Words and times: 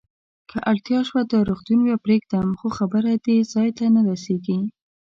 که 0.49 0.57
اړتیا 0.71 0.99
شوه، 1.07 1.21
دا 1.31 1.39
روغتون 1.49 1.79
به 1.87 1.95
پرېږدم، 2.03 2.47
خو 2.59 2.67
خبره 2.77 3.11
دې 3.25 3.37
ځای 3.53 3.69
ته 3.77 3.85
نه 3.95 4.01
رسېږي. 4.09 4.59